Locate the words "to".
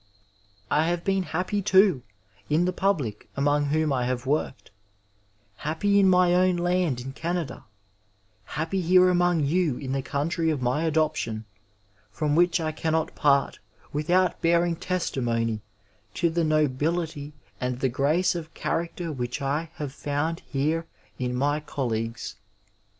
16.15-16.31